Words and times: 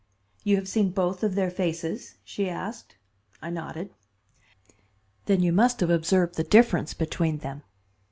"You 0.43 0.55
have 0.55 0.67
seen 0.67 0.89
both 0.89 1.21
of 1.21 1.35
their 1.35 1.51
faces?" 1.51 2.15
she 2.23 2.49
asked. 2.49 2.95
I 3.39 3.51
nodded. 3.51 3.93
"Then 5.27 5.43
you 5.43 5.53
must 5.53 5.79
have 5.79 5.91
observed 5.91 6.37
the 6.37 6.43
difference 6.43 6.95
between 6.95 7.37
them. 7.37 7.61